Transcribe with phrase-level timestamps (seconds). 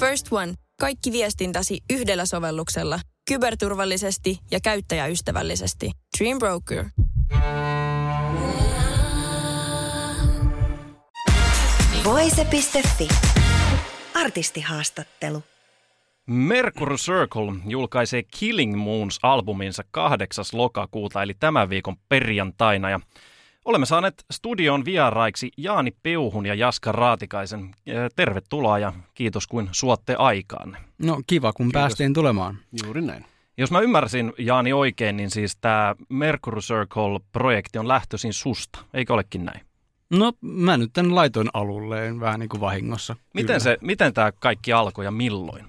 [0.00, 0.54] First One.
[0.80, 3.00] Kaikki viestintäsi yhdellä sovelluksella.
[3.28, 5.90] Kyberturvallisesti ja käyttäjäystävällisesti.
[6.18, 6.84] Dream Broker.
[12.04, 13.08] Voise.fi.
[14.14, 15.42] Artistihaastattelu.
[16.26, 20.44] Mercury Circle julkaisee Killing Moons-albuminsa 8.
[20.52, 22.90] lokakuuta, eli tämän viikon perjantaina.
[22.90, 23.00] Ja
[23.68, 27.74] olemme saaneet studion vieraiksi Jaani Peuhun ja Jaska Raatikaisen.
[28.16, 30.78] Tervetuloa ja kiitos kun suotte aikaanne.
[30.98, 31.80] No kiva, kun kiitos.
[31.80, 32.58] päästiin tulemaan.
[32.84, 33.24] Juuri näin.
[33.56, 39.44] Jos mä ymmärsin Jaani oikein, niin siis tämä Mercury Circle-projekti on lähtöisin susta, eikö olekin
[39.44, 39.60] näin?
[40.10, 43.16] No mä nyt tämän laitoin alulleen vähän niin kuin vahingossa.
[43.34, 45.64] Miten, se, miten tämä kaikki alkoi ja milloin?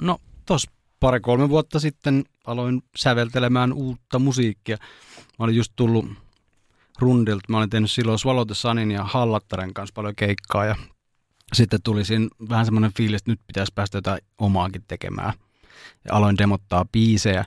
[0.00, 0.66] No tos
[1.00, 4.76] pari-kolme vuotta sitten aloin säveltelemään uutta musiikkia.
[5.38, 6.23] Mä olin just tullut
[6.98, 7.44] rundilta.
[7.48, 10.76] Mä olin tehnyt silloin Swallow Sunin ja Hallattaren kanssa paljon keikkaa ja
[11.52, 15.32] sitten tuli siinä vähän semmoinen fiilis, että nyt pitäisi päästä jotain omaakin tekemään.
[16.04, 17.44] Ja aloin demottaa biisejä,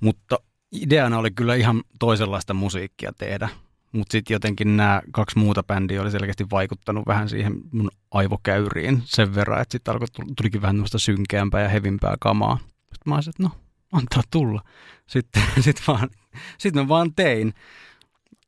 [0.00, 0.38] mutta
[0.72, 3.48] ideana oli kyllä ihan toisenlaista musiikkia tehdä.
[3.92, 9.34] Mutta sitten jotenkin nämä kaksi muuta bändiä oli selkeästi vaikuttanut vähän siihen mun aivokäyriin sen
[9.34, 12.58] verran, että sitten alkoi tulikin vähän tämmöistä synkeämpää ja hevimpää kamaa.
[12.68, 13.50] Sitten mä olisin, että no,
[13.92, 14.62] antaa tulla.
[15.06, 16.10] Sitten sit vaan,
[16.58, 17.54] sit mä vaan tein.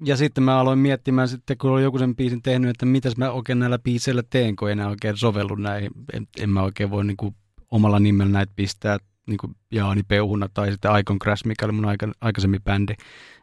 [0.04, 3.30] Ja sitten mä aloin miettimään sitten, kun oli joku sen biisin tehnyt, että mitäs mä
[3.30, 5.90] oikein näillä biiseillä teen, kun enää oikein sovellu näihin.
[6.12, 7.34] En, en mä oikein voi niin kuin
[7.70, 11.84] omalla nimellä näitä pistää niin kuin Jaani Peuhuna tai sitten Icon Crash, mikä oli mun
[11.84, 12.94] aika, aikaisemmin bändi.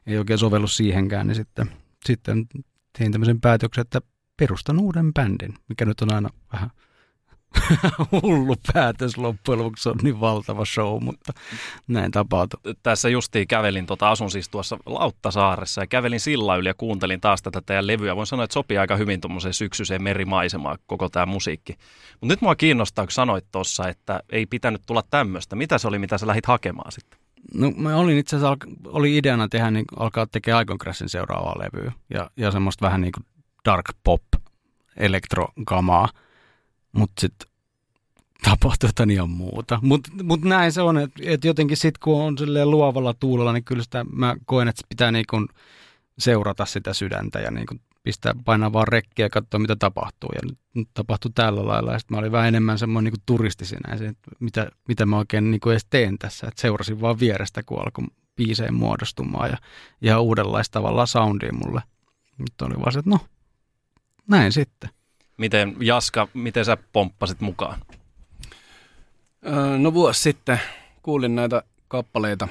[0.08, 1.72] Ei oikein sovellu siihenkään, niin sitten–
[2.06, 2.45] sitten
[2.98, 4.02] tein tämmöisen päätöksen, että
[4.38, 6.70] perustan uuden bändin, mikä nyt on aina vähän
[8.22, 11.34] hullu päätös loppujen lopuksi on niin valtava show, mutta
[11.88, 12.60] näin tapahtui.
[12.84, 17.42] Tässä justiin kävelin, tota, asun siis tuossa Lauttasaaressa ja kävelin sillä yli ja kuuntelin taas
[17.42, 18.16] tätä teidän levyä.
[18.16, 21.78] Voin sanoa, että sopii aika hyvin tuommoiseen syksyiseen merimaisemaan koko tämä musiikki.
[22.12, 25.56] Mutta nyt mua kiinnostaa, kun sanoit tuossa, että ei pitänyt tulla tämmöistä.
[25.56, 27.20] Mitä se oli, mitä sä lähit hakemaan sitten?
[27.54, 31.92] No mä olin itse asiassa, oli ideana tehdä, niin alkaa tekemään Icon Crashin seuraavaa levyä
[32.10, 33.26] ja, ja semmoista vähän niin kuin
[33.66, 34.22] dark pop
[34.98, 36.10] elektrokamaa,
[36.92, 37.52] mutta sitten
[38.49, 39.80] tapahtui jotain ihan muuta.
[39.81, 43.83] Mutta mut näin se on, että et jotenkin sitten kun on luovalla tuulella, niin kyllä
[43.83, 45.48] sitä mä koen, että pitää niin kuin
[46.17, 50.30] seurata sitä sydäntä ja niin kuin pistää, painaa vaan rekkiä ja katsoa, mitä tapahtuu.
[50.36, 51.93] Ja nyt, nyt tapahtui tällä lailla.
[51.93, 55.52] Ja sitten mä olin vähän enemmän semmoinen niin turisti siinä, että mitä, mitä mä oikein
[55.52, 56.48] niin edes teen tässä.
[56.48, 58.05] Että seurasin vaan vierestä, kun alkoi
[58.36, 59.58] biiseen muodostumaan ja
[60.02, 61.82] ihan uudenlaista tavalla soundia mulle.
[62.37, 63.20] Nyt oli vaan se, että no,
[64.27, 64.89] näin sitten.
[65.37, 67.80] Miten Jaska, miten sä pomppasit mukaan?
[69.77, 70.59] No vuosi sitten
[71.02, 72.48] kuulin näitä kappaleita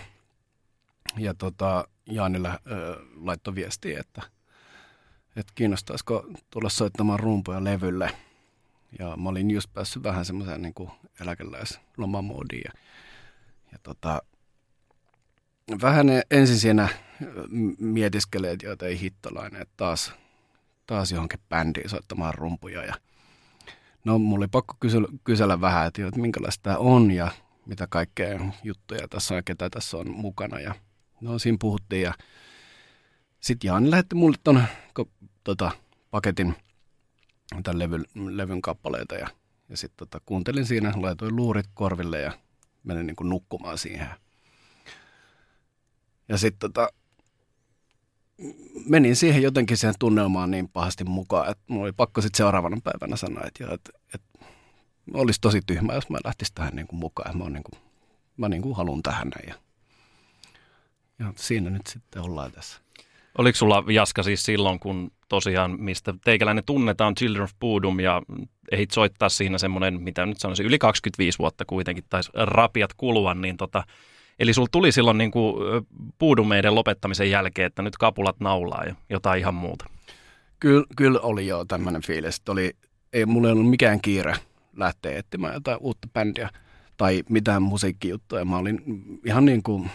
[1.18, 4.22] ja tota, Jaanilla öö, laittoi viestiä, että–
[5.36, 8.10] että kiinnostaisiko tulla soittamaan rumpuja levylle.
[8.98, 12.62] Ja mä olin just päässyt vähän semmoiseen niin eläkeläislomamoodiin.
[12.64, 12.72] Ja,
[13.72, 14.22] ja tota,
[15.82, 16.88] vähän ensin siinä
[17.78, 20.12] mietiskelee, että ei hittolainen, että taas,
[20.86, 22.84] taas johonkin bändiin soittamaan rumpuja.
[22.84, 22.94] Ja
[24.04, 27.30] no, mulla oli pakko kysellä, kysellä vähän, että, että minkälaista tämä on ja
[27.66, 30.60] mitä kaikkea juttuja tässä on ketä tässä on mukana.
[30.60, 30.74] Ja
[31.20, 32.14] no, siinä puhuttiin ja
[33.40, 34.62] sitten Jaani lähetti mulle ton
[35.44, 35.70] tota,
[36.10, 36.54] paketin
[37.62, 39.28] tämän levyn, levyn kappaleita ja,
[39.68, 42.32] ja sitten tota, kuuntelin siinä, laitoin luurit korville ja
[42.84, 44.08] menin niin kuin nukkumaan siihen.
[46.28, 46.88] Ja sitten tota,
[48.88, 53.16] menin siihen jotenkin siihen tunnelmaan niin pahasti mukaan, että mulla oli pakko sitten seuraavana päivänä
[53.16, 54.46] sanoa, että, että, että
[55.14, 57.38] olisi tosi tyhmä, jos mä lähtisin tähän niin kuin mukaan.
[57.38, 57.80] Mä, niin kuin,
[58.36, 59.48] mä niin kuin haluan tähän näin.
[59.48, 59.54] Ja,
[61.18, 62.80] ja siinä nyt sitten ollaan tässä.
[63.38, 68.22] Oliko sulla Jaska siis silloin, kun tosiaan, mistä teikäläinen tunnetaan, Children of Boodum, ja
[68.72, 73.56] ehdit soittaa siinä semmoinen, mitä nyt sanoisin, yli 25 vuotta kuitenkin taisi rapiat kulua, niin
[73.56, 73.84] tota,
[74.38, 75.54] eli sulla tuli silloin niin kuin
[76.18, 79.84] puudumeiden lopettamisen jälkeen, että nyt kapulat naulaa ja jotain ihan muuta.
[80.60, 82.76] Kyllä, kyllä oli jo tämmöinen fiilis, että oli,
[83.12, 84.34] ei mulla ei ollut mikään kiire
[84.76, 86.50] lähteä etsimään jotain uutta bändiä
[86.96, 88.44] tai mitään musiikkijuttuja.
[88.44, 88.82] Mä olin
[89.24, 89.90] ihan niin kuin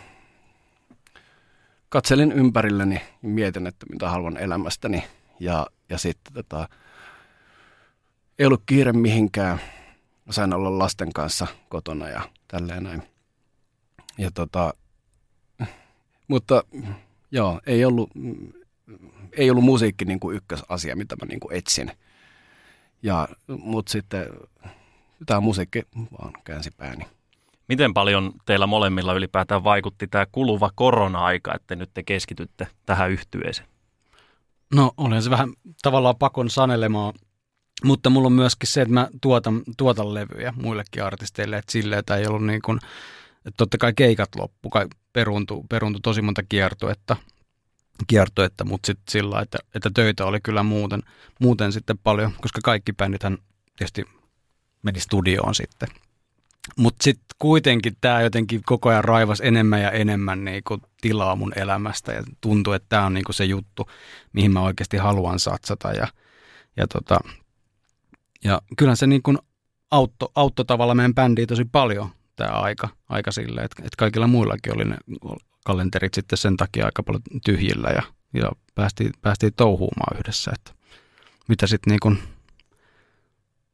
[1.89, 5.03] katselin ympärilleni ja mietin, että mitä haluan elämästäni.
[5.39, 6.69] Ja, ja sitten tota,
[8.39, 9.59] ei ollut kiire mihinkään.
[10.29, 13.03] Sain olla lasten kanssa kotona ja tälleen näin.
[14.17, 14.73] Ja tota,
[16.27, 16.63] mutta
[17.31, 18.09] joo, ei ollut,
[19.31, 21.91] ei ollut musiikki niin kuin ykkösasia, mitä mä niin kuin etsin.
[23.03, 24.29] Ja, mutta sitten
[25.25, 25.83] tämä musiikki
[26.19, 27.05] vaan käänsi pääni.
[27.67, 33.67] Miten paljon teillä molemmilla ylipäätään vaikutti tämä kuluva korona-aika, että nyt te keskitytte tähän yhtyeeseen?
[34.73, 37.13] No olen se vähän tavallaan pakon sanelemaa
[37.83, 42.15] Mutta mulla on myöskin se, että mä tuotan, tuotan levyjä muillekin artisteille, että silleen, että
[42.15, 42.79] ei ollut niin kuin,
[43.47, 47.15] että totta kai keikat loppu, kai peruuntu, peruuntu tosi monta kiertuetta,
[48.07, 51.03] kiertuetta mutta sitten sillä että, että töitä oli kyllä muuten,
[51.41, 53.37] muuten sitten paljon, koska kaikki bändithän
[53.77, 54.05] tietysti
[54.83, 55.89] meni studioon sitten.
[56.77, 62.11] Mutta sitten kuitenkin tämä jotenkin koko ajan raivas enemmän ja enemmän niinku tilaa mun elämästä
[62.11, 63.89] ja tuntuu, että tämä on niinku se juttu,
[64.33, 65.91] mihin mä oikeasti haluan satsata.
[65.91, 66.07] Ja,
[66.77, 67.19] ja, tota,
[68.43, 69.35] ja kyllähän se niinku
[69.91, 74.75] autto, autto tavalla meidän bändiä tosi paljon tämä aika, aika sille, että, että kaikilla muillakin
[74.75, 74.97] oli ne
[75.65, 78.03] kalenterit sitten sen takia aika paljon tyhjillä ja,
[78.33, 80.71] ja päästiin, päästiin touhuumaan yhdessä, että
[81.47, 82.19] mitä sitten niin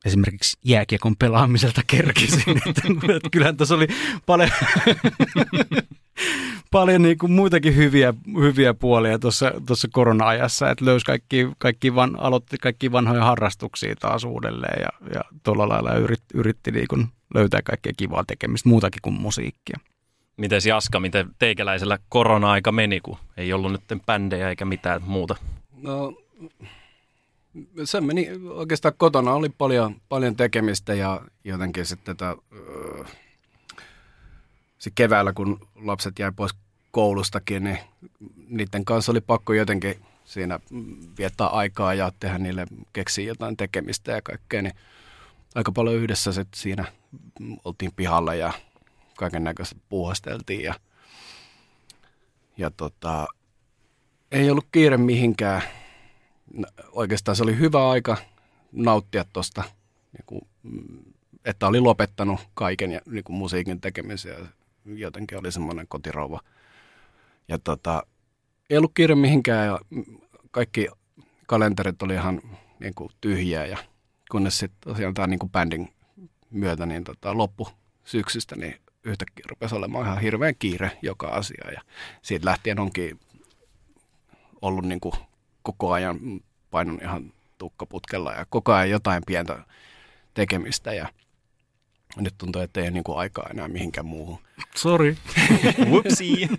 [0.06, 2.58] esimerkiksi jääkiekon pelaamiselta kerkisin.
[2.70, 2.82] että,
[3.16, 3.88] että kyllähän tässä oli
[4.26, 4.50] paljon,
[6.72, 12.20] paljon niin kuin muitakin hyviä, hyviä puolia tuossa, tuossa korona-ajassa, että löysi kaikki, kaikki, van,
[12.20, 17.62] aloitti kaikki vanhoja harrastuksia taas uudelleen ja, ja tuolla lailla yritti, yritti niin kuin löytää
[17.62, 19.80] kaikkea kivaa tekemistä, muutakin kuin musiikkia.
[20.38, 25.36] Miten Jaska, miten teikäläisellä korona-aika meni, kun ei ollut nyt bändejä eikä mitään muuta?
[25.82, 26.14] No
[27.84, 33.04] se meni oikeastaan kotona, oli paljon, paljon tekemistä ja jotenkin sitten tätä, öö,
[34.78, 36.52] se keväällä, kun lapset jäi pois
[36.92, 37.78] koulustakin, niin
[38.48, 40.60] niiden kanssa oli pakko jotenkin siinä
[41.18, 44.76] viettää aikaa ja tehdä niille, keksiä jotain tekemistä ja kaikkea, niin
[45.56, 46.86] aika paljon yhdessä sitten siinä
[47.66, 48.54] oltiin pihalla ja
[49.18, 50.74] kaiken näköistä puuhasteltiin ja,
[52.58, 53.28] ja tota,
[54.32, 55.62] ei ollut kiire mihinkään
[56.92, 58.18] oikeastaan se oli hyvä aika
[58.72, 59.64] nauttia tuosta,
[60.14, 60.48] niin
[61.46, 64.48] että oli lopettanut kaiken ja niin kuin musiikin tekemisen ja
[64.96, 66.40] jotenkin oli semmoinen kotirauva.
[67.48, 68.04] Ja tota,
[68.70, 69.80] ei ollut kiire mihinkään ja
[70.52, 70.88] kaikki
[71.48, 72.42] kalenterit oli ihan
[72.80, 73.78] niin kuin tyhjiä ja
[74.34, 75.94] kunnes sitten tosiaan tämä niin kuin bändin
[76.50, 77.68] myötä niin tota, loppu
[78.04, 81.82] syksystä, niin yhtäkkiä rupesi olemaan ihan hirveän kiire joka asia ja
[82.22, 83.20] siitä lähtien onkin
[84.62, 85.14] ollut niin kuin
[85.64, 86.20] koko ajan
[86.72, 89.66] painon ihan tukkaputkella ja koko ajan jotain pientä
[90.34, 91.08] tekemistä ja
[92.18, 94.40] nyt tuntuu, että ei ole niin kuin aikaa enää mihinkään muuhun.
[94.76, 95.18] Sorry.
[95.90, 96.50] Whoopsie.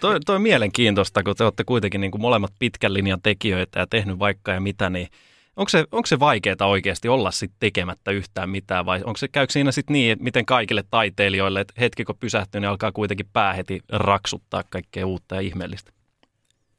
[0.00, 3.86] toi, toi on mielenkiintoista, kun te olette kuitenkin niin kuin molemmat pitkän linjan tekijöitä ja
[3.86, 5.08] tehnyt vaikka ja mitä, niin
[5.56, 9.52] onko se, onko se vaikeaa oikeasti olla sit tekemättä yhtään mitään vai onko se, käykö
[9.52, 13.52] siinä sitten niin, että miten kaikille taiteilijoille, että hetki kun pysähtyy, niin alkaa kuitenkin pää
[13.52, 15.92] heti raksuttaa kaikkea uutta ja ihmeellistä?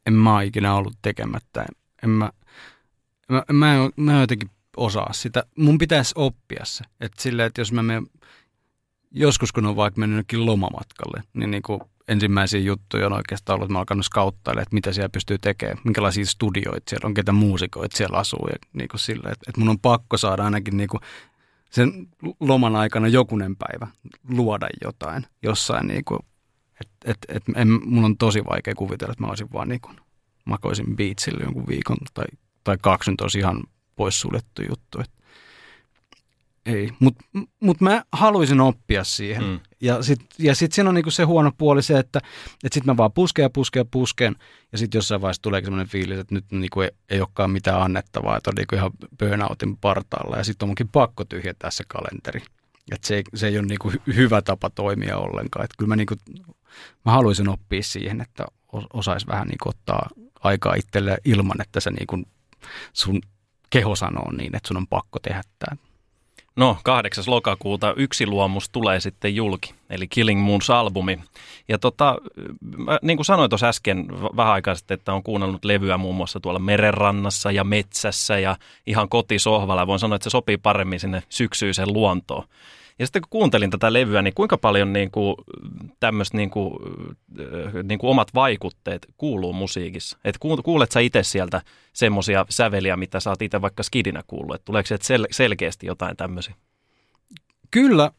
[0.05, 1.65] En mä ikinä ollut tekemättä
[2.03, 2.31] en mä,
[3.29, 5.43] mä, mä, en, mä en jotenkin osaa sitä.
[5.57, 6.83] Mun pitäisi oppia se.
[6.99, 8.07] Että silleen, että jos mä menen,
[9.11, 13.73] joskus kun on vaikka mennyt lomamatkalle, niin, niin kuin ensimmäisiä juttuja on oikeastaan ollut, että
[13.73, 14.05] mä alkanut
[14.47, 18.47] että mitä siellä pystyy tekemään, minkälaisia studioita siellä on, ketä muusikoita siellä asuu.
[18.47, 21.01] Ja niin kuin silleen, että, että mun on pakko saada ainakin niin kuin
[21.69, 22.07] sen
[22.39, 23.87] loman aikana jokunen päivä
[24.29, 25.87] luoda jotain jossain.
[25.87, 26.19] Niin kuin,
[26.81, 29.97] että et, et, et, mun on tosi vaikea kuvitella, että mä olisin vaan niin kuin
[30.45, 32.25] makoisin beatsille jonkun viikon tai,
[32.63, 33.63] tai kaksi nyt olisi ihan
[33.95, 34.99] poissuljettu juttu.
[34.99, 35.11] Et
[36.65, 37.25] ei, mutta
[37.59, 39.43] mut mä haluaisin oppia siihen.
[39.43, 39.59] Mm.
[39.81, 42.19] Ja sitten ja sit siinä on niinku se huono puoli se, että
[42.63, 44.35] et sitten mä vaan pusken ja pusken ja pusken.
[44.71, 48.37] Ja sitten jossain vaiheessa tulee sellainen fiilis, että nyt niinku ei, ei olekaan mitään annettavaa,
[48.37, 50.37] että on niinku ihan burnoutin partaalla.
[50.37, 52.41] Ja sitten on munkin pakko tyhjentää se kalenteri.
[52.91, 55.65] Et se, ei, se ei ole niinku hyvä tapa toimia ollenkaan.
[55.65, 56.15] Et kyllä mä, niinku,
[57.05, 58.45] mä haluaisin oppia siihen, että
[58.93, 60.09] osaisi vähän niinku ottaa
[60.39, 62.25] aikaa itselle ilman, että se niin kuin
[62.93, 63.21] sun
[63.69, 65.86] keho sanoo niin, että sun on pakko tehdä tämä.
[66.57, 67.23] No, 8.
[67.27, 71.19] lokakuuta yksi luomus tulee sitten julki, eli Killing Moons-albumi.
[71.67, 72.17] Ja tota,
[72.77, 76.39] mä, niin kuin sanoin tuossa äsken vähän aikaa sitten, että on kuunnellut levyä muun muassa
[76.39, 78.55] tuolla merenrannassa ja metsässä ja
[78.87, 79.87] ihan kotisohvalla.
[79.87, 82.43] Voin sanoa, että se sopii paremmin sinne syksyiseen luontoon.
[82.99, 85.35] Ja sitten kun kuuntelin tätä levyä, niin kuinka paljon niin kuin,
[85.99, 86.73] tämmöistä niin kuin,
[87.39, 90.17] äh, niin kuin omat vaikutteet kuuluu musiikissa?
[90.23, 91.61] Et kuulet sä itse sieltä
[91.93, 94.55] semmoisia säveliä, mitä sä oot itse vaikka skidinä kuullut?
[94.55, 96.55] Et tuleeko sieltä sel- selkeästi jotain tämmöisiä?
[97.71, 98.11] Kyllä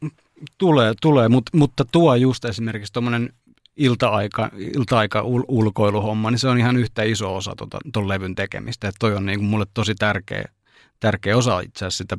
[0.57, 3.33] tulee, tulee mut, mutta tuo just esimerkiksi tuommoinen
[3.77, 8.87] ilta-aika, ilta-aika ul- ulkoiluhomma, niin se on ihan yhtä iso osa tuon tota, levyn tekemistä.
[8.87, 10.45] Että toi on niin kuin mulle tosi tärkeä,
[10.99, 12.17] tärkeä osa itse asiassa sitä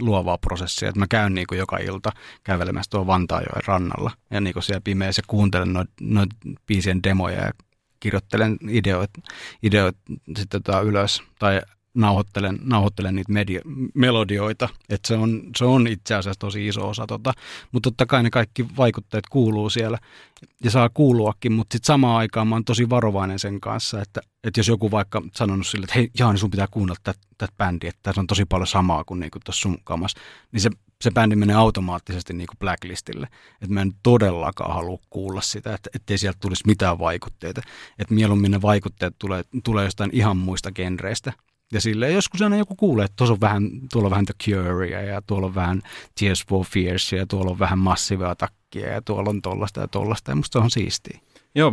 [0.00, 2.10] luovaa prosessia, että mä käyn niin kuin joka ilta
[2.44, 4.10] kävelemässä tuolla Vantaajoen rannalla.
[4.30, 6.30] Ja niin kuin siellä pimeässä kuuntelen noita noit
[6.66, 7.50] biisien demoja ja
[8.00, 9.20] kirjoittelen ideoita,
[9.62, 9.96] ideoit
[10.36, 11.22] sitten tota ylös.
[11.38, 11.62] Tai
[11.94, 13.60] nauhoittelen, nauhoittelen niitä media,
[13.94, 17.32] melodioita, että se on, se on itse asiassa tosi iso osa tota,
[17.72, 19.98] mutta totta kai ne kaikki vaikutteet kuuluu siellä
[20.64, 24.60] ja saa kuuluakin, mutta sitten samaan aikaan mä oon tosi varovainen sen kanssa, että, että
[24.60, 28.20] jos joku vaikka sanonut sille, että hei Jaani sun pitää kuunnella tätä, bändiä, että tässä
[28.20, 30.20] on tosi paljon samaa kuin niinku tuossa sun kamassa,
[30.52, 30.70] niin se,
[31.00, 36.18] se bändi menee automaattisesti niinku blacklistille, että mä en todellakaan halua kuulla sitä, että ettei
[36.18, 37.62] sieltä tulisi mitään vaikutteita,
[37.98, 41.32] että mieluummin ne vaikutteet tulee, tulee jostain ihan muista genreistä,
[41.72, 45.02] ja sille joskus aina joku kuulee, että tuossa on vähän, tuolla on vähän The Curea
[45.02, 45.82] ja tuolla on vähän
[46.20, 50.30] Tears for Fears ja tuolla on vähän Massive Attackia ja tuolla on tollasta ja tollasta
[50.30, 51.20] ja musta se on siistiä.
[51.54, 51.72] Joo,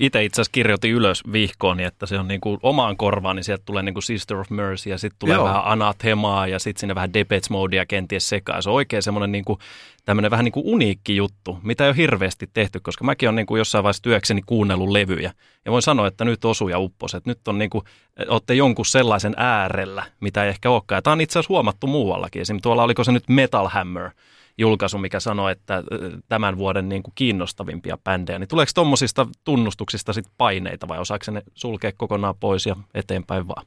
[0.00, 3.62] itse itse asiassa kirjoitin ylös vihkoon, että se on niin kuin omaan korvaan, niin sieltä
[3.66, 5.44] tulee niin kuin Sister of Mercy ja sitten tulee Joo.
[5.44, 8.62] vähän Anathemaa ja sitten sinne vähän Depeche Modea kenties sekaan.
[8.62, 9.58] Se on oikein semmoinen niin kuin,
[10.04, 13.46] tämmöinen vähän niin kuin uniikki juttu, mitä ei ole hirveästi tehty, koska mäkin olen niin
[13.46, 15.32] kuin jossain vaiheessa työkseni kuunnellut levyjä.
[15.64, 17.84] Ja voin sanoa, että nyt osuja uppos, että nyt on niin kuin,
[18.28, 20.96] olette jonkun sellaisen äärellä, mitä ei ehkä olekaan.
[20.96, 22.42] Ja tämä on itse asiassa huomattu muuallakin.
[22.42, 24.10] Esimerkiksi tuolla oliko se nyt Metal Hammer,
[24.58, 25.82] julkaisu, mikä sanoi, että
[26.28, 31.42] tämän vuoden niin kuin kiinnostavimpia bändejä, niin tuleeko tuommoisista tunnustuksista sit paineita vai osaako ne
[31.54, 33.66] sulkea kokonaan pois ja eteenpäin vaan?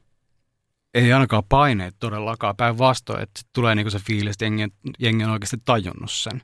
[0.94, 4.68] Ei ainakaan paineet todellakaan, päinvastoin, että tulee niinku se fiilis, että jengi,
[4.98, 6.42] jengi on oikeasti tajunnut sen.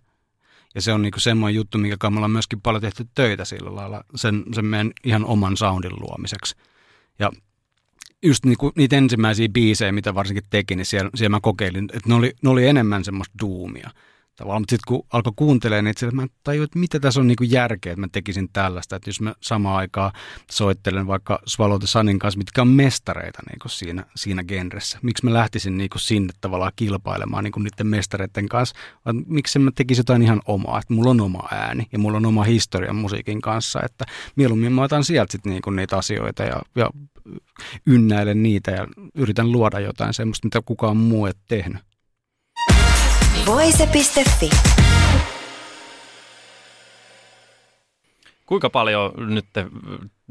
[0.74, 4.04] Ja se on niinku semmoinen juttu, mikä me ollaan myöskin paljon tehty töitä sillä lailla,
[4.14, 6.56] sen, sen meidän ihan oman soundin luomiseksi.
[7.18, 7.30] Ja
[8.22, 12.14] just niinku, niitä ensimmäisiä biisejä, mitä varsinkin teki, niin siellä, siellä mä kokeilin, että ne
[12.14, 13.90] oli, ne oli enemmän semmoista duumia
[14.38, 14.62] tavallaan.
[14.62, 18.00] Mutta sitten kun alkoi kuuntelemaan niin mä tajuin, että mitä tässä on niinku järkeä, että
[18.00, 18.96] mä tekisin tällaista.
[18.96, 20.12] Että jos mä samaan aikaan
[20.50, 24.98] soittelen vaikka Swallow the Sunin kanssa, mitkä on mestareita niinku siinä, siinä genressä.
[25.02, 30.00] Miksi mä lähtisin niinku sinne tavallaan kilpailemaan niinku niiden mestareiden kanssa, vaan miksi mä tekisin
[30.00, 30.78] jotain ihan omaa.
[30.78, 33.80] Että mulla on oma ääni ja mulla on oma historia musiikin kanssa.
[33.84, 34.04] Että
[34.36, 36.90] mieluummin mä otan sieltä sitten niinku niitä asioita ja, ja
[37.86, 41.88] ynnäilen niitä ja yritän luoda jotain semmoista, mitä kukaan muu ei tehnyt.
[43.48, 44.50] Voise.fi.
[48.46, 49.66] Kuinka paljon nyt te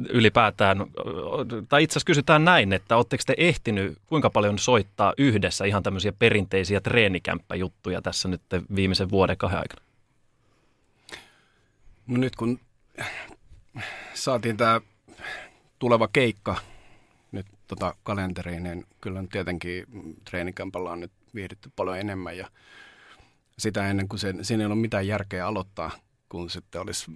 [0.09, 0.77] ylipäätään,
[1.69, 6.11] tai itse asiassa kysytään näin, että oletteko te ehtinyt kuinka paljon soittaa yhdessä ihan tämmöisiä
[6.11, 8.41] perinteisiä treenikämppäjuttuja tässä nyt
[8.75, 9.81] viimeisen vuoden kahden aikana?
[12.07, 12.59] No nyt kun
[14.13, 14.81] saatiin tämä
[15.79, 16.55] tuleva keikka
[17.31, 19.85] nyt tota kalenteriin, niin kyllä tietenkin
[20.25, 22.47] treenikämpällä on nyt viihdytty paljon enemmän ja
[23.59, 25.91] sitä ennen kuin sen, siinä ei ollut mitään järkeä aloittaa,
[26.29, 27.11] kun sitten olisi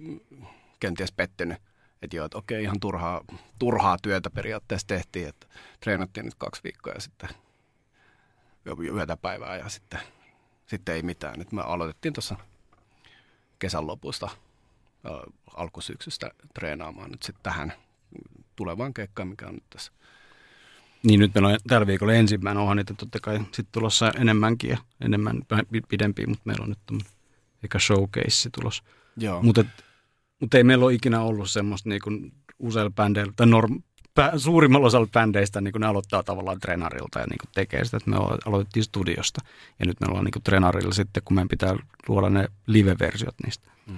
[0.80, 1.58] kenties pettynyt.
[2.02, 3.24] Että joo, että okei, ihan turhaa,
[3.58, 5.46] turhaa työtä periaatteessa tehtiin, että
[5.80, 7.28] treenattiin nyt kaksi viikkoa ja sitten
[8.94, 10.00] yötä päivää ja sitten,
[10.66, 11.38] sitten ei mitään.
[11.38, 12.36] Nyt me aloitettiin tuossa
[13.58, 14.28] kesän lopusta
[15.56, 17.72] alkusyksystä treenaamaan nyt sitten tähän
[18.56, 19.92] tulevaan keikkaan, mikä on nyt tässä
[21.06, 24.78] niin nyt meillä on tällä viikolla ensimmäinen, onhan niitä totta kai sitten tulossa enemmänkin ja
[25.00, 25.42] enemmän
[25.88, 27.02] pidempiä, mutta meillä on nyt
[27.62, 28.82] eikä showcase tulos.
[29.42, 29.64] Mutta
[30.40, 33.82] mut ei meillä ole ikinä ollut semmoista niin kuin useilla bändeillä, tai norm,
[34.14, 38.10] pä, suurimmalla osalla bändeistä niin ne aloittaa tavallaan trenarilta ja niin kuin tekee sitä, että
[38.10, 38.16] me
[38.46, 39.40] aloitettiin studiosta.
[39.78, 41.76] Ja nyt me ollaan niin kuin trenarilla sitten, kun meidän pitää
[42.08, 43.70] luoda ne live-versiot niistä.
[43.86, 43.96] Mm.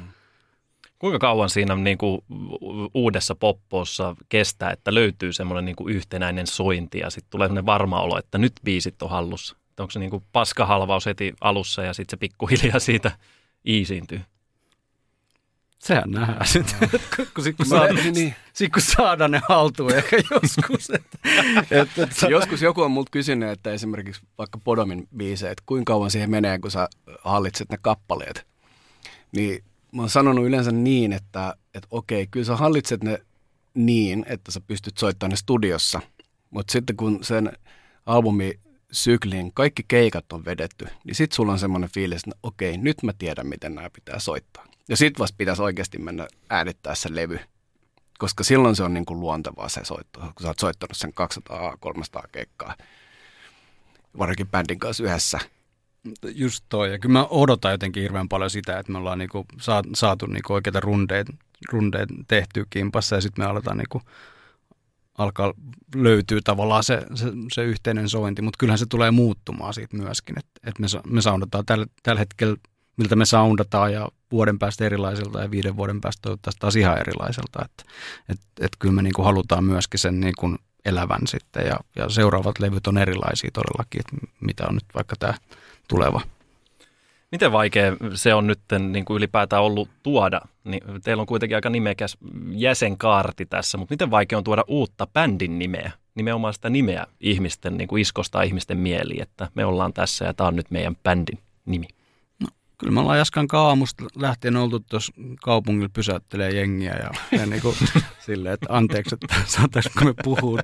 [1.05, 2.21] Kuinka kauan siinä niin kuin
[2.95, 8.01] uudessa poppossa kestää, että löytyy semmoinen niin kuin yhtenäinen sointi ja sitten tulee semmoinen varma
[8.01, 9.57] olo, että nyt biisit on hallussa?
[9.71, 13.13] Että onko se niin kuin paskahalvaus heti alussa ja sitten se pikkuhiljaa siitä
[13.67, 14.21] iisiintyy?
[15.79, 16.91] Sehän nähdään sitten,
[17.35, 18.35] kun, sit, kun, saada, niin, niin.
[18.53, 20.91] sit, kun saadaan ne haltuun ehkä joskus.
[20.91, 21.19] Että,
[21.81, 26.11] et, et, joskus joku on multa kysynyt, että esimerkiksi vaikka Podomin biisejä, että kuinka kauan
[26.11, 26.89] siihen menee, kun sä
[27.25, 28.47] hallitset ne kappaleet.
[29.33, 33.19] Niin mä oon sanonut yleensä niin, että, että okei, kyllä sä hallitset ne
[33.75, 36.01] niin, että sä pystyt soittamaan ne studiossa.
[36.51, 37.53] Mutta sitten kun sen
[38.07, 38.61] albumi
[38.93, 43.13] syklin kaikki keikat on vedetty, niin sitten sulla on semmoinen fiilis, että okei, nyt mä
[43.19, 44.67] tiedän, miten nämä pitää soittaa.
[44.89, 47.39] Ja sitten vasta pitäisi oikeasti mennä äänittää se levy,
[48.19, 51.13] koska silloin se on niin kuin luontevaa se soitto, kun sä oot soittanut sen
[52.19, 52.75] 200-300 keikkaa,
[54.19, 55.39] varsinkin bändin kanssa yhdessä–
[56.35, 59.45] Just toi, ja kyllä mä odotan jotenkin hirveän paljon sitä, että me ollaan niinku
[59.95, 61.33] saatu niinku oikeita rundeita,
[61.73, 64.03] rundeet tehtyä kimpassa, ja sitten me aletaan niinku,
[65.19, 65.55] alkaa
[65.95, 70.61] löytyy tavallaan se, se, se yhteinen sointi, mutta kyllähän se tulee muuttumaan siitä myöskin, että,
[70.71, 72.57] että me, me soundataan tällä, tällä hetkellä,
[72.97, 77.65] miltä me soundataan ja vuoden päästä erilaiselta ja viiden vuoden päästä toivottavasti taas ihan erilaiselta,
[77.65, 77.85] että
[78.29, 82.87] et, et kyllä me niinku halutaan myöskin sen niinku elävän sitten ja, ja seuraavat levyt
[82.87, 85.35] on erilaisia todellakin, että mitä on nyt vaikka tämä
[85.89, 86.21] tuleva.
[87.33, 90.41] Miten vaikea se on nyt niin kuin ylipäätään ollut tuoda?
[90.65, 92.17] Niin teillä on kuitenkin aika nimekäs
[92.51, 97.89] jäsenkaarti tässä, mutta miten vaikea on tuoda uutta bändin nimeä nimenomaan sitä nimeä ihmisten, niin
[97.89, 101.87] kuin iskostaa ihmisten mieliin, että me ollaan tässä ja tämä on nyt meidän bändin nimi?
[102.85, 105.13] Kyllä me ollaan Jaskan aamusta lähtien oltu tuossa
[105.43, 107.77] kaupungilla pysäyttelee jengiä ja, ja niin kuin,
[108.21, 110.61] silleen, että anteeksi, että saataisiko me puhua,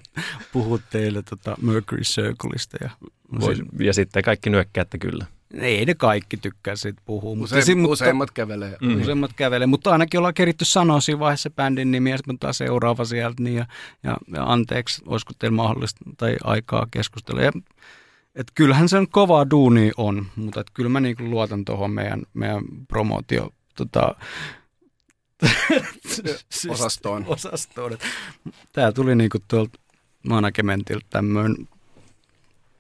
[0.52, 2.76] puhua teille tota Mercury Circleista.
[2.80, 2.90] Ja,
[3.32, 5.26] no Vois, ja sitten kaikki nyökkää, että kyllä.
[5.54, 7.34] Ei ne kaikki tykkää siitä puhua.
[7.34, 8.76] Mutta Usein, mutta, useimmat kävelee.
[8.80, 9.00] Mm.
[9.00, 13.04] Useimmat kävelee, mutta ainakin ollaan keritty sanoa siinä vaiheessa bändin nimi ja sitten taas seuraava
[13.04, 13.42] sieltä.
[13.42, 13.66] Niin ja,
[14.02, 17.42] ja, ja, anteeksi, olisiko teillä mahdollista tai aikaa keskustella.
[17.42, 17.52] Ja
[18.34, 22.64] et kyllähän sen kovaa duuni on, mutta et kyllä mä niinku luotan tuohon meidän, meidän
[22.88, 24.14] promootio tota,
[26.68, 27.24] osastoon.
[27.26, 27.98] osastoon.
[28.72, 29.78] Tämä tuli niinku tuolta
[30.28, 31.68] managementilta tämmöinen,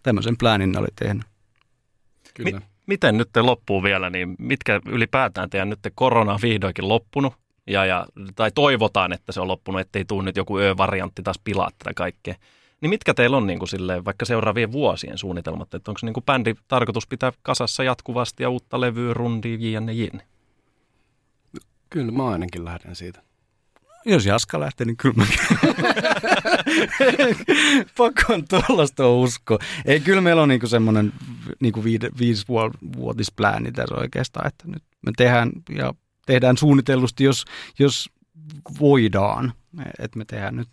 [0.02, 1.22] tämmöisen pläänin oli tehnyt.
[2.34, 2.58] Kyllä.
[2.58, 7.34] Mi- miten nyt te loppuu vielä, niin mitkä ylipäätään teidän nyt korona on vihdoinkin loppunut?
[7.66, 11.70] Ja, ja, tai toivotaan, että se on loppunut, ettei tule nyt joku ö-variantti taas pilaa
[11.78, 12.34] tätä kaikkea.
[12.80, 16.24] Niin mitkä teillä on niin kuin silleen, vaikka seuraavien vuosien suunnitelmat, että onko niin kuin
[16.24, 20.26] bändi tarkoitus pitää kasassa jatkuvasti ja uutta levyä, rundia, jne, jne?
[21.90, 23.22] Kyllä mä ainakin lähden siitä.
[24.06, 25.38] Jos Jaska lähtee, niin kyllä mäkin.
[27.96, 29.58] Pakko on tuollaista usko.
[29.84, 31.12] Ei, kyllä meillä on niinku semmoinen
[31.60, 31.84] niinku
[32.18, 35.94] viisivuotisplääni tässä oikeastaan, että nyt me tehdään, ja
[36.26, 37.44] tehdään suunnitellusti, jos,
[37.78, 38.10] jos
[38.80, 39.52] voidaan.
[39.98, 40.68] Että me tehdään nyt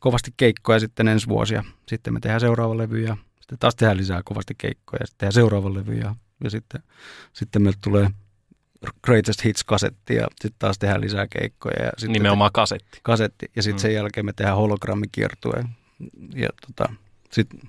[0.00, 3.96] kovasti keikkoja sitten ensi vuosi ja sitten me tehdään seuraava levy ja sitten taas tehdään
[3.96, 6.14] lisää kovasti keikkoja ja sitten tehdään seuraava levy ja,
[6.44, 6.82] ja sitten,
[7.32, 8.10] sitten meiltä tulee
[9.04, 11.84] Greatest Hits-kasetti ja sitten taas tehdään lisää keikkoja.
[11.84, 12.98] Ja sitten Nimenomaan kasetti.
[13.02, 13.82] Kasetti ja sitten mm.
[13.82, 15.64] sen jälkeen me tehdään hologrammikiertue
[16.34, 16.92] ja tota,
[17.30, 17.60] sitten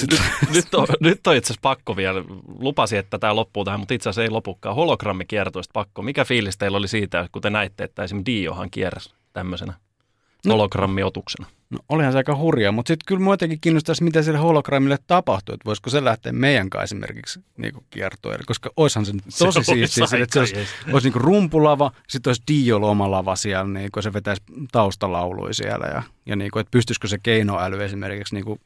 [0.00, 0.20] nyt,
[0.54, 2.24] nyt, on, nyt on itse asiassa pakko vielä,
[2.58, 4.74] lupasi, että tämä loppuu tähän, mutta itse asiassa ei lopukaan.
[4.74, 6.02] Hologrammikiertoista pakko.
[6.02, 9.74] Mikä fiilis teillä oli siitä, kun te näitte, että esimerkiksi Diohan kierräsi tämmöisenä?
[10.46, 11.46] No, hologrammiotuksena.
[11.70, 15.64] No olihan se aika hurjaa, mutta sitten kyllä muutenkin kiinnostaisi, mitä sille hologrammille tapahtuu, että
[15.64, 20.32] voisiko se lähteä meidän kanssa esimerkiksi niin kiertoille, koska oishan se tosi se siistiä, että
[20.32, 20.56] se olisi,
[20.92, 26.36] olisi niin rumpulava, sitten olisi Dio-lomalava siellä, niin kuin se vetäisi taustalauluja siellä ja, ja
[26.36, 28.60] niin kuin, että pystyisikö se keinoäly esimerkiksi niin kuin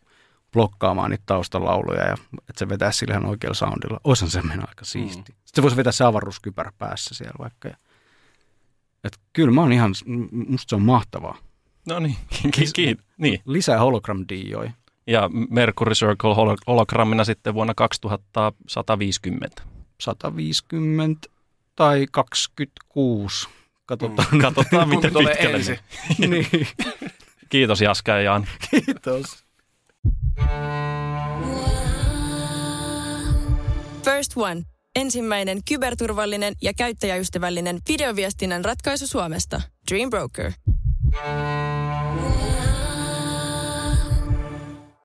[0.52, 4.00] blokkaamaan niitä taustalauluja ja että se vetäisi sillä ihan oikealla soundilla.
[4.04, 5.32] Oishan se mennä aika siisti.
[5.32, 5.36] Mm.
[5.44, 7.68] Sitten se voisi vetää se avaruuskypärä päässä siellä vaikka.
[7.68, 7.76] Ja,
[9.04, 9.94] että kyllä mä oon ihan,
[10.48, 11.38] musta se on mahtavaa.
[11.90, 12.16] No niin,
[12.74, 13.04] kiitos.
[13.18, 13.40] Niin.
[13.46, 14.70] Lisää hologram-dioi.
[15.06, 16.34] Ja Mercury Circle
[16.66, 19.62] hologrammina sitten vuonna 2150.
[20.00, 21.28] 150
[21.76, 23.48] tai 26.
[23.86, 24.38] Katsotaan, mm.
[24.40, 25.56] Katsotaan miten pitkälle.
[25.56, 25.78] Ensi.
[26.28, 26.46] niin.
[27.48, 28.46] Kiitos Jaska ja Jan.
[28.70, 29.44] Kiitos.
[34.04, 34.62] First One.
[34.96, 39.62] Ensimmäinen kyberturvallinen ja käyttäjäystävällinen videoviestinnän ratkaisu Suomesta.
[39.90, 40.52] Dream Broker.
[41.12, 42.49] Música